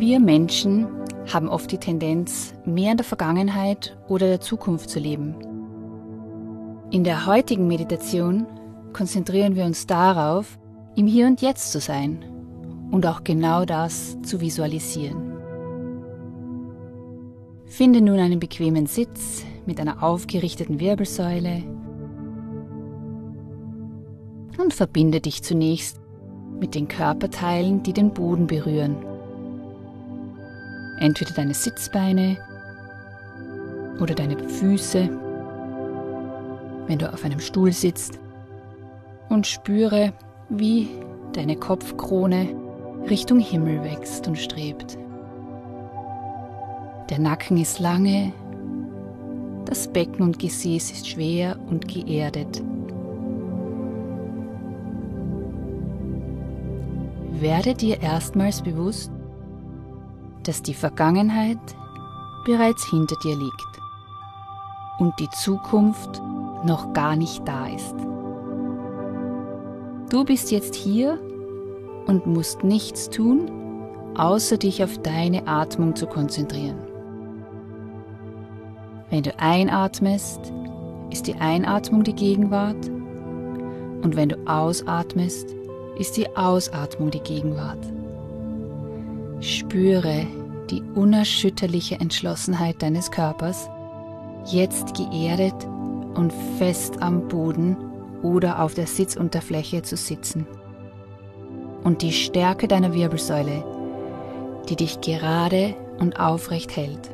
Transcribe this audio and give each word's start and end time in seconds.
Wir 0.00 0.18
Menschen 0.18 0.86
haben 1.30 1.46
oft 1.50 1.70
die 1.70 1.76
Tendenz, 1.76 2.54
mehr 2.64 2.92
in 2.92 2.96
der 2.96 3.04
Vergangenheit 3.04 3.98
oder 4.08 4.28
der 4.28 4.40
Zukunft 4.40 4.88
zu 4.88 4.98
leben. 4.98 5.34
In 6.90 7.04
der 7.04 7.26
heutigen 7.26 7.68
Meditation 7.68 8.46
konzentrieren 8.94 9.56
wir 9.56 9.66
uns 9.66 9.86
darauf, 9.86 10.58
im 10.96 11.06
Hier 11.06 11.26
und 11.26 11.42
Jetzt 11.42 11.70
zu 11.70 11.80
sein 11.80 12.24
und 12.90 13.04
auch 13.04 13.24
genau 13.24 13.66
das 13.66 14.16
zu 14.22 14.40
visualisieren. 14.40 15.34
Finde 17.66 18.00
nun 18.00 18.20
einen 18.20 18.40
bequemen 18.40 18.86
Sitz 18.86 19.44
mit 19.66 19.78
einer 19.80 20.02
aufgerichteten 20.02 20.80
Wirbelsäule 20.80 21.62
und 24.56 24.72
verbinde 24.72 25.20
dich 25.20 25.42
zunächst 25.42 26.00
mit 26.58 26.74
den 26.74 26.88
Körperteilen, 26.88 27.82
die 27.82 27.92
den 27.92 28.14
Boden 28.14 28.46
berühren 28.46 29.09
entweder 31.00 31.32
deine 31.32 31.54
Sitzbeine 31.54 32.36
oder 33.98 34.14
deine 34.14 34.38
Füße, 34.38 35.08
wenn 36.86 36.98
du 36.98 37.12
auf 37.12 37.24
einem 37.24 37.40
Stuhl 37.40 37.72
sitzt 37.72 38.20
und 39.28 39.46
spüre, 39.46 40.12
wie 40.48 40.88
deine 41.32 41.56
Kopfkrone 41.56 42.48
Richtung 43.08 43.40
Himmel 43.40 43.82
wächst 43.82 44.28
und 44.28 44.38
strebt. 44.38 44.98
Der 47.08 47.18
Nacken 47.18 47.56
ist 47.56 47.80
lange, 47.80 48.32
das 49.64 49.88
Becken 49.88 50.22
und 50.22 50.38
Gesäß 50.38 50.92
ist 50.92 51.08
schwer 51.08 51.58
und 51.68 51.88
geerdet. 51.88 52.62
Werde 57.40 57.74
dir 57.74 58.02
erstmals 58.02 58.60
bewusst, 58.62 59.10
dass 60.44 60.62
die 60.62 60.74
Vergangenheit 60.74 61.58
bereits 62.44 62.88
hinter 62.88 63.16
dir 63.22 63.36
liegt 63.36 63.80
und 64.98 65.18
die 65.18 65.30
Zukunft 65.30 66.22
noch 66.64 66.92
gar 66.92 67.16
nicht 67.16 67.46
da 67.46 67.66
ist. 67.66 67.94
Du 70.10 70.24
bist 70.24 70.50
jetzt 70.50 70.74
hier 70.74 71.18
und 72.06 72.26
musst 72.26 72.64
nichts 72.64 73.10
tun, 73.10 73.50
außer 74.16 74.56
dich 74.58 74.82
auf 74.82 74.98
deine 74.98 75.46
Atmung 75.46 75.94
zu 75.94 76.06
konzentrieren. 76.06 76.78
Wenn 79.10 79.22
du 79.22 79.38
einatmest, 79.38 80.52
ist 81.10 81.26
die 81.26 81.34
Einatmung 81.34 82.04
die 82.04 82.14
Gegenwart 82.14 82.88
und 84.02 84.16
wenn 84.16 84.28
du 84.28 84.36
ausatmest, 84.46 85.54
ist 85.98 86.16
die 86.16 86.34
Ausatmung 86.36 87.10
die 87.10 87.20
Gegenwart. 87.20 87.84
Spüre 89.40 90.26
die 90.70 90.82
unerschütterliche 90.94 91.98
Entschlossenheit 91.98 92.82
deines 92.82 93.10
Körpers, 93.10 93.70
jetzt 94.46 94.94
geerdet 94.94 95.66
und 96.14 96.32
fest 96.58 97.02
am 97.02 97.26
Boden 97.28 97.76
oder 98.22 98.62
auf 98.62 98.74
der 98.74 98.86
Sitzunterfläche 98.86 99.82
zu 99.82 99.96
sitzen. 99.96 100.46
Und 101.82 102.02
die 102.02 102.12
Stärke 102.12 102.68
deiner 102.68 102.92
Wirbelsäule, 102.92 103.64
die 104.68 104.76
dich 104.76 105.00
gerade 105.00 105.74
und 105.98 106.20
aufrecht 106.20 106.76
hält. 106.76 107.10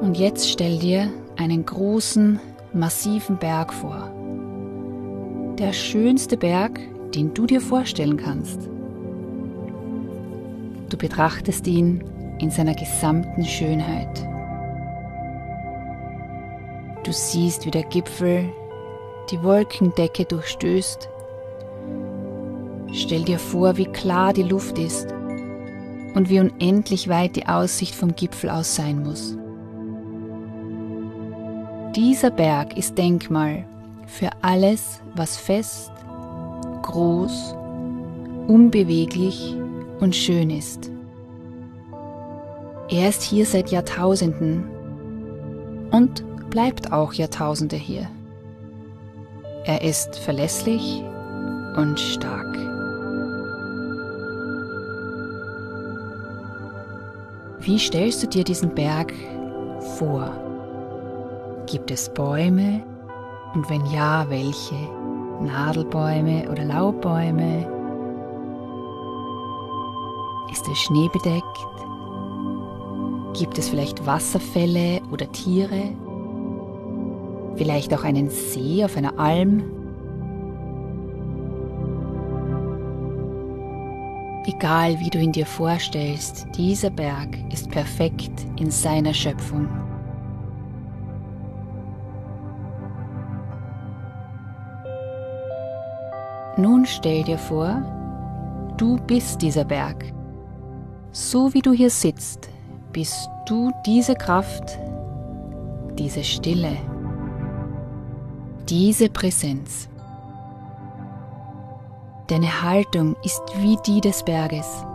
Und 0.00 0.16
jetzt 0.16 0.48
stell 0.48 0.78
dir 0.78 1.10
einen 1.36 1.66
großen, 1.66 2.38
massiven 2.72 3.38
Berg 3.38 3.72
vor. 3.72 4.12
Der 5.58 5.72
schönste 5.72 6.36
Berg, 6.36 6.78
den 7.14 7.32
du 7.34 7.46
dir 7.46 7.60
vorstellen 7.60 8.16
kannst. 8.16 8.68
Du 10.90 10.96
betrachtest 10.96 11.66
ihn 11.66 12.02
in 12.38 12.50
seiner 12.50 12.74
gesamten 12.74 13.44
Schönheit. 13.44 14.26
Du 17.04 17.12
siehst, 17.12 17.66
wie 17.66 17.70
der 17.70 17.84
Gipfel 17.84 18.50
die 19.30 19.42
Wolkendecke 19.42 20.24
durchstößt. 20.24 21.08
Stell 22.92 23.22
dir 23.22 23.38
vor, 23.38 23.76
wie 23.76 23.86
klar 23.86 24.32
die 24.32 24.42
Luft 24.42 24.78
ist 24.78 25.12
und 26.14 26.28
wie 26.28 26.40
unendlich 26.40 27.08
weit 27.08 27.36
die 27.36 27.46
Aussicht 27.46 27.94
vom 27.94 28.14
Gipfel 28.14 28.50
aus 28.50 28.76
sein 28.76 29.02
muss. 29.02 29.36
Dieser 31.96 32.30
Berg 32.30 32.76
ist 32.76 32.98
Denkmal 32.98 33.64
für 34.06 34.30
alles, 34.42 35.00
was 35.14 35.36
fest 35.36 35.93
groß, 36.84 37.54
unbeweglich 38.46 39.56
und 40.00 40.14
schön 40.14 40.50
ist. 40.50 40.90
Er 42.88 43.08
ist 43.08 43.22
hier 43.22 43.46
seit 43.46 43.70
Jahrtausenden 43.70 44.64
und 45.90 46.22
bleibt 46.50 46.92
auch 46.92 47.14
Jahrtausende 47.14 47.76
hier. 47.76 48.08
Er 49.64 49.82
ist 49.82 50.16
verlässlich 50.16 51.02
und 51.76 51.98
stark. 51.98 52.54
Wie 57.60 57.78
stellst 57.78 58.22
du 58.22 58.26
dir 58.26 58.44
diesen 58.44 58.74
Berg 58.74 59.14
vor? 59.98 60.30
Gibt 61.66 61.90
es 61.90 62.12
Bäume? 62.12 62.82
Und 63.54 63.70
wenn 63.70 63.86
ja, 63.86 64.26
welche? 64.28 65.03
Nadelbäume 65.44 66.50
oder 66.50 66.64
Laubbäume? 66.64 67.66
Ist 70.50 70.66
es 70.68 70.78
schneebedeckt? 70.78 71.44
Gibt 73.34 73.58
es 73.58 73.68
vielleicht 73.68 74.06
Wasserfälle 74.06 75.00
oder 75.10 75.30
Tiere? 75.32 75.92
Vielleicht 77.56 77.92
auch 77.94 78.04
einen 78.04 78.30
See 78.30 78.84
auf 78.84 78.96
einer 78.96 79.18
Alm? 79.18 79.62
Egal 84.46 85.00
wie 85.00 85.10
du 85.10 85.18
ihn 85.18 85.32
dir 85.32 85.46
vorstellst, 85.46 86.46
dieser 86.56 86.90
Berg 86.90 87.38
ist 87.52 87.70
perfekt 87.70 88.46
in 88.58 88.70
seiner 88.70 89.14
Schöpfung. 89.14 89.83
Nun 96.56 96.86
stell 96.86 97.24
dir 97.24 97.38
vor, 97.38 97.82
du 98.76 98.96
bist 98.96 99.42
dieser 99.42 99.64
Berg. 99.64 100.04
So 101.10 101.52
wie 101.52 101.60
du 101.60 101.72
hier 101.72 101.90
sitzt, 101.90 102.48
bist 102.92 103.28
du 103.46 103.72
diese 103.84 104.14
Kraft, 104.14 104.78
diese 105.98 106.22
Stille, 106.22 106.76
diese 108.68 109.08
Präsenz. 109.08 109.88
Deine 112.28 112.62
Haltung 112.62 113.16
ist 113.24 113.42
wie 113.58 113.76
die 113.84 114.00
des 114.00 114.22
Berges. 114.22 114.86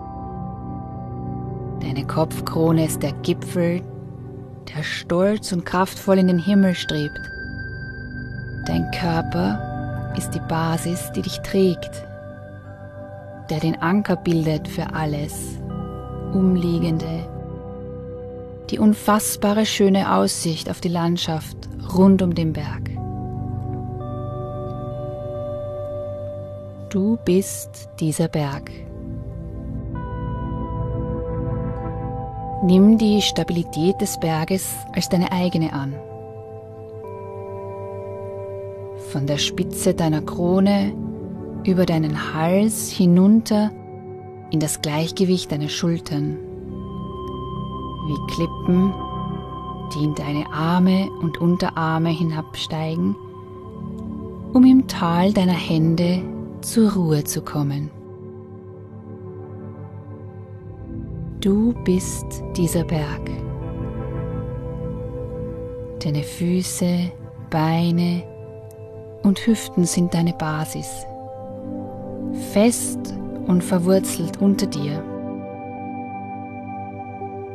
Deine 1.82 2.06
Kopfkrone 2.08 2.86
ist 2.86 3.04
der 3.04 3.14
Gipfel, 3.22 3.82
der 4.74 4.84
stolz 4.84 5.52
und 5.52 5.66
kraftvoll 5.66 6.20
in 6.20 6.28
den 6.28 6.40
Himmel 6.40 6.74
strebt. 6.74 7.20
Dein 8.66 8.90
Körper 8.92 9.69
ist 10.18 10.32
die 10.32 10.42
Basis, 10.42 11.12
die 11.12 11.22
dich 11.22 11.40
trägt. 11.42 12.06
der 13.50 13.60
den 13.60 13.82
Anker 13.82 14.16
bildet 14.16 14.68
für 14.68 14.94
alles 14.94 15.60
Umliegende. 16.34 17.28
Die 18.70 18.78
unfassbare 18.78 19.66
schöne 19.66 20.14
Aussicht 20.14 20.70
auf 20.70 20.80
die 20.80 20.90
Landschaft 20.90 21.58
rund 21.96 22.22
um 22.22 22.36
den 22.36 22.54
Berg. 22.54 22.92
Du 26.90 27.18
bist 27.26 27.90
dieser 28.00 28.28
Berg. 28.28 28.70
Nimm 32.62 32.98
die 32.98 33.22
Stabilität 33.22 34.00
des 34.02 34.20
Berges 34.20 34.76
als 34.94 35.10
deine 35.10 35.32
eigene 35.32 35.74
an. 35.74 35.96
Von 39.12 39.26
der 39.26 39.40
Spitze 39.40 39.96
deiner 39.96 40.22
Krone 40.22 40.94
über 41.66 41.88
deinen 41.88 42.36
Hals 42.36 42.92
hinunter 42.92 43.72
in 44.52 44.60
das 44.60 44.82
Gleichgewicht 44.82 45.52
deiner 45.52 45.70
Schultern, 45.70 46.38
wie 48.06 48.34
Klippen, 48.34 48.94
die 49.94 50.04
in 50.04 50.14
deine 50.14 50.46
Arme 50.54 51.10
und 51.22 51.42
Unterarme 51.42 52.10
hinabsteigen, 52.10 53.16
um 54.54 54.64
im 54.64 54.88
Tal 54.88 55.34
deiner 55.34 55.54
Hände 55.54 56.22
zur 56.62 56.94
Ruhe 56.94 57.24
zu 57.24 57.42
kommen. 57.42 57.90
Du 61.42 61.74
bist 61.84 62.44
dieser 62.56 62.84
Berg. 62.84 63.28
Deine 65.98 66.22
Füße, 66.22 67.12
Beine 67.50 68.24
und 69.24 69.46
Hüften 69.46 69.86
sind 69.86 70.14
deine 70.14 70.34
Basis, 70.34 71.06
fest 72.52 73.00
und 73.48 73.64
verwurzelt 73.64 74.42
unter 74.42 74.68
dir. 74.68 75.04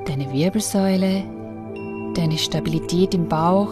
Deine 0.07 0.33
Wirbelsäule, 0.33 1.23
deine 2.15 2.39
Stabilität 2.39 3.15
im 3.15 3.29
Bauch 3.29 3.71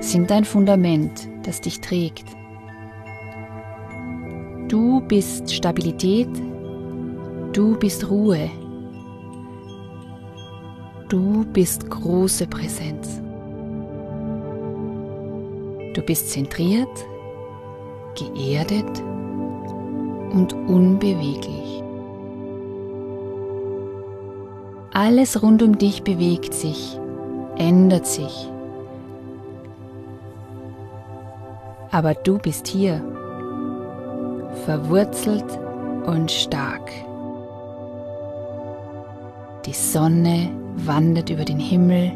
sind 0.00 0.30
dein 0.30 0.44
Fundament, 0.44 1.28
das 1.44 1.60
dich 1.60 1.80
trägt. 1.80 2.26
Du 4.68 5.00
bist 5.00 5.52
Stabilität, 5.52 6.30
du 7.52 7.76
bist 7.78 8.08
Ruhe, 8.08 8.50
Du 11.08 11.44
bist 11.44 11.88
große 11.90 12.46
Präsenz. 12.46 13.20
Du 15.92 16.02
bist 16.02 16.30
zentriert, 16.30 16.88
geerdet 18.14 19.02
und 20.32 20.52
unbeweglich. 20.52 21.82
Alles 24.92 25.42
rund 25.42 25.62
um 25.62 25.76
dich 25.76 26.04
bewegt 26.04 26.54
sich, 26.54 26.98
ändert 27.56 28.06
sich. 28.06 28.48
Aber 31.90 32.14
du 32.14 32.38
bist 32.38 32.66
hier, 32.68 33.02
verwurzelt 34.64 35.44
und 36.06 36.30
stark. 36.30 36.90
Die 39.66 39.72
Sonne 39.72 40.50
wandert 40.76 41.30
über 41.30 41.44
den 41.44 41.58
Himmel, 41.58 42.12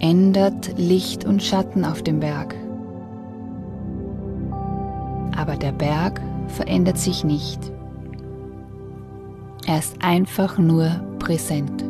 ändert 0.00 0.76
Licht 0.76 1.24
und 1.24 1.42
Schatten 1.42 1.84
auf 1.84 2.02
dem 2.02 2.20
Berg. 2.20 2.54
Aber 5.36 5.56
der 5.56 5.72
Berg 5.72 6.20
verändert 6.48 6.98
sich 6.98 7.24
nicht. 7.24 7.60
Er 9.66 9.78
ist 9.78 9.96
einfach 10.02 10.58
nur 10.58 10.88
präsent. 11.18 11.84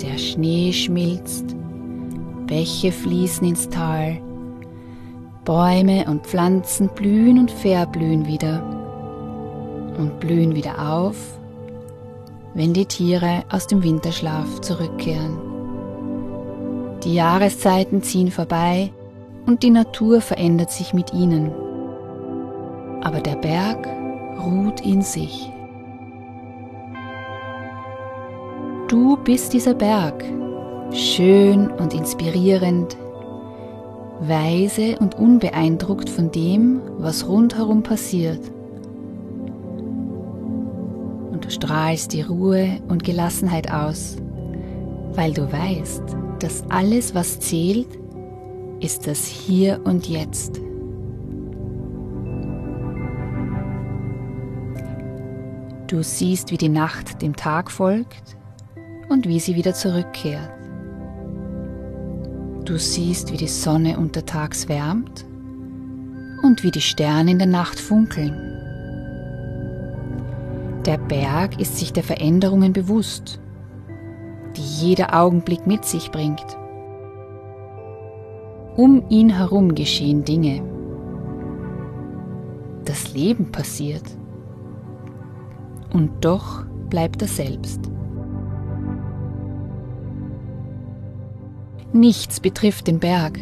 Der 0.00 0.16
Schnee 0.18 0.72
schmilzt 0.72 1.54
Bäche 2.50 2.90
fließen 2.90 3.46
ins 3.46 3.68
Tal, 3.68 4.20
Bäume 5.44 6.04
und 6.06 6.26
Pflanzen 6.26 6.88
blühen 6.88 7.38
und 7.38 7.50
verblühen 7.50 8.26
wieder 8.26 8.79
und 10.00 10.18
blühen 10.18 10.54
wieder 10.54 10.90
auf, 10.90 11.16
wenn 12.54 12.72
die 12.72 12.86
Tiere 12.86 13.44
aus 13.50 13.66
dem 13.66 13.82
Winterschlaf 13.82 14.60
zurückkehren. 14.60 15.38
Die 17.04 17.14
Jahreszeiten 17.14 18.02
ziehen 18.02 18.30
vorbei 18.30 18.92
und 19.46 19.62
die 19.62 19.70
Natur 19.70 20.20
verändert 20.20 20.70
sich 20.70 20.92
mit 20.92 21.12
ihnen. 21.12 21.52
Aber 23.02 23.20
der 23.20 23.36
Berg 23.36 23.86
ruht 24.44 24.80
in 24.80 25.02
sich. 25.02 25.50
Du 28.88 29.16
bist 29.18 29.52
dieser 29.52 29.74
Berg, 29.74 30.24
schön 30.92 31.70
und 31.70 31.94
inspirierend, 31.94 32.96
weise 34.20 34.98
und 34.98 35.14
unbeeindruckt 35.14 36.10
von 36.10 36.30
dem, 36.32 36.82
was 36.98 37.26
rundherum 37.26 37.82
passiert. 37.82 38.40
Du 41.50 41.56
strahlst 41.56 42.12
die 42.12 42.22
Ruhe 42.22 42.80
und 42.86 43.02
Gelassenheit 43.02 43.72
aus, 43.72 44.18
weil 45.14 45.32
du 45.32 45.50
weißt, 45.50 46.00
dass 46.38 46.62
alles, 46.70 47.12
was 47.12 47.40
zählt, 47.40 47.88
ist 48.78 49.08
das 49.08 49.26
Hier 49.26 49.80
und 49.82 50.08
Jetzt. 50.08 50.60
Du 55.88 56.04
siehst, 56.04 56.52
wie 56.52 56.56
die 56.56 56.68
Nacht 56.68 57.20
dem 57.20 57.34
Tag 57.34 57.72
folgt 57.72 58.36
und 59.08 59.26
wie 59.26 59.40
sie 59.40 59.56
wieder 59.56 59.74
zurückkehrt. 59.74 60.52
Du 62.64 62.78
siehst, 62.78 63.32
wie 63.32 63.38
die 63.38 63.48
Sonne 63.48 63.98
untertags 63.98 64.68
wärmt 64.68 65.24
und 66.44 66.62
wie 66.62 66.70
die 66.70 66.80
Sterne 66.80 67.32
in 67.32 67.38
der 67.38 67.48
Nacht 67.48 67.80
funkeln. 67.80 68.59
Der 70.90 70.98
Berg 70.98 71.60
ist 71.60 71.76
sich 71.76 71.92
der 71.92 72.02
Veränderungen 72.02 72.72
bewusst, 72.72 73.38
die 74.56 74.86
jeder 74.88 75.14
Augenblick 75.14 75.64
mit 75.64 75.84
sich 75.84 76.10
bringt. 76.10 76.58
Um 78.74 79.04
ihn 79.08 79.30
herum 79.30 79.76
geschehen 79.76 80.24
Dinge. 80.24 80.60
Das 82.84 83.14
Leben 83.14 83.52
passiert. 83.52 84.02
Und 85.92 86.10
doch 86.24 86.64
bleibt 86.88 87.22
er 87.22 87.28
selbst. 87.28 87.88
Nichts 91.92 92.40
betrifft 92.40 92.88
den 92.88 92.98
Berg, 92.98 93.38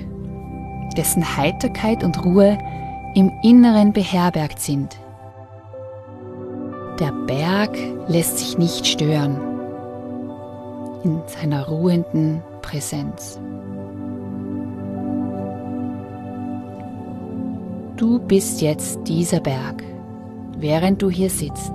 dessen 0.99 1.38
Heiterkeit 1.38 2.05
und 2.05 2.23
Ruhe 2.26 2.59
im 3.14 3.33
Inneren 3.43 3.95
beherbergt 3.95 4.61
sind. 4.61 4.99
Der 6.99 7.12
Berg 7.12 7.78
lässt 8.09 8.38
sich 8.38 8.59
nicht 8.59 8.85
stören 8.85 9.37
in 11.05 11.21
seiner 11.26 11.69
ruhenden 11.69 12.43
Präsenz. 12.61 13.38
Du 17.97 18.19
bist 18.19 18.61
jetzt 18.61 18.99
dieser 19.07 19.38
Berg, 19.38 19.85
während 20.57 21.00
du 21.00 21.09
hier 21.09 21.31
sitzt. 21.31 21.73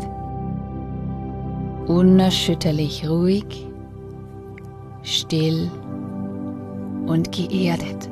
Unerschütterlich 1.87 3.07
ruhig, 3.07 3.65
still 5.03 5.71
und 7.05 7.31
geerdet. 7.31 8.09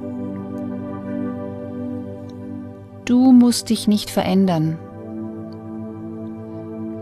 Du 3.03 3.33
musst 3.33 3.69
dich 3.69 3.89
nicht 3.89 4.09
verändern, 4.09 4.77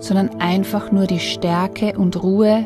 sondern 0.09 0.41
einfach 0.41 0.91
nur 0.91 1.05
die 1.05 1.19
Stärke 1.19 1.93
und 1.95 2.23
Ruhe 2.23 2.65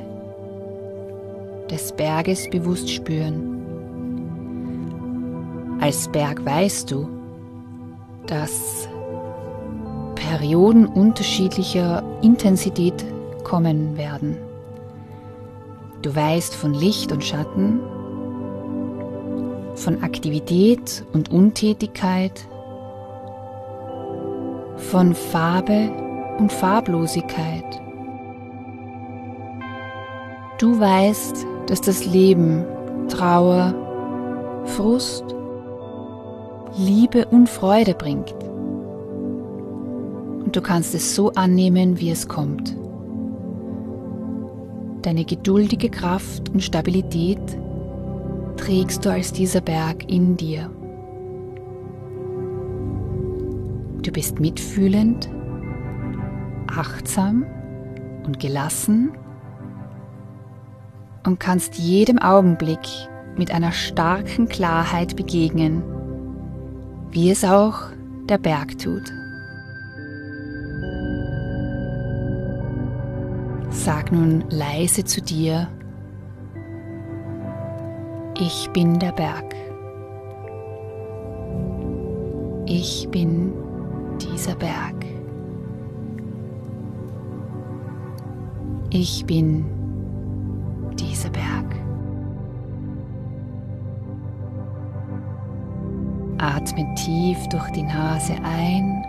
des 1.70 1.92
Berges 1.92 2.50
bewusst 2.50 2.90
spüren. 2.90 3.60
Als 5.82 6.08
Berg 6.08 6.46
weißt 6.46 6.90
du, 6.90 7.10
dass 8.28 8.88
Perioden 10.16 10.86
unterschiedlicher 10.86 12.02
Intensität 12.22 13.04
kommen 13.44 13.98
werden. 13.98 14.38
Du 16.02 16.16
weißt 16.16 16.56
von 16.56 16.74
Licht 16.74 17.12
und 17.12 17.26
Schatten 17.26 17.82
von 19.76 20.02
Aktivität 20.02 21.04
und 21.12 21.30
Untätigkeit, 21.30 22.48
von 24.78 25.14
Farbe 25.14 26.03
und 26.38 26.52
Farblosigkeit. 26.52 27.82
Du 30.60 30.80
weißt, 30.80 31.46
dass 31.68 31.82
das 31.82 32.06
Leben 32.06 32.66
Trauer, 33.10 33.74
Frust, 34.66 35.24
Liebe 36.78 37.26
und 37.26 37.50
Freude 37.50 37.94
bringt. 37.94 38.34
Und 40.44 40.56
du 40.56 40.62
kannst 40.62 40.96
es 40.96 41.16
so 41.16 41.32
annehmen, 41.34 42.00
wie 42.00 42.12
es 42.12 42.28
kommt. 42.28 42.76
Deine 45.02 45.26
geduldige 45.26 45.90
Kraft 45.90 46.50
und 46.50 46.64
Stabilität 46.64 47.42
trägst 48.56 49.06
du 49.06 49.12
als 49.12 49.34
dieser 49.34 49.62
Berg 49.62 50.10
in 50.10 50.38
dir. 50.38 50.70
Du 54.02 54.12
bist 54.12 54.40
mitfühlend, 54.40 55.30
achtsam 56.78 57.46
und 58.26 58.40
gelassen 58.40 59.12
und 61.26 61.40
kannst 61.40 61.76
jedem 61.76 62.20
Augenblick 62.20 62.88
mit 63.38 63.52
einer 63.52 63.72
starken 63.72 64.48
Klarheit 64.48 65.16
begegnen, 65.16 65.84
wie 67.12 67.32
es 67.32 67.44
auch 67.44 67.80
der 68.30 68.38
Berg 68.38 68.78
tut. 68.78 69.12
Sag 73.70 74.12
nun 74.12 74.44
leise 74.50 75.04
zu 75.04 75.22
dir, 75.22 75.68
ich 78.40 78.70
bin 78.74 79.00
der 79.00 79.12
Berg. 79.12 79.56
Ich 82.66 83.08
bin 83.12 83.54
dieser 84.20 84.56
Berg. 84.56 85.03
Ich 88.96 89.26
bin 89.26 89.66
dieser 91.00 91.32
Berg. 91.32 91.76
Atme 96.38 96.94
tief 96.94 97.40
durch 97.50 97.68
die 97.72 97.82
Nase 97.82 98.36
ein 98.44 99.04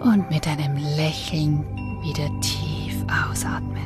und 0.00 0.30
mit 0.30 0.48
einem 0.48 0.74
Lächeln 0.96 1.66
wieder 2.00 2.30
tief 2.40 3.04
ausatmen. 3.28 3.76